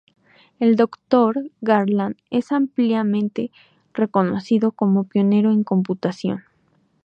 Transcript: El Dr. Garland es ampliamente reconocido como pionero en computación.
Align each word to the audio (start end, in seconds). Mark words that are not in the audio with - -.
El 0.57 0.77
Dr. 0.77 1.51
Garland 1.61 2.15
es 2.31 2.51
ampliamente 2.51 3.51
reconocido 3.93 4.71
como 4.71 5.03
pionero 5.03 5.51
en 5.51 5.63
computación. 5.63 6.43